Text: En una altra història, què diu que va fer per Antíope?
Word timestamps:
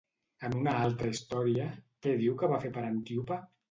En 0.47 0.55
una 0.61 0.73
altra 0.85 1.13
història, 1.17 1.69
què 2.05 2.19
diu 2.25 2.43
que 2.43 2.53
va 2.57 2.63
fer 2.69 2.77
per 2.81 2.91
Antíope? 2.93 3.45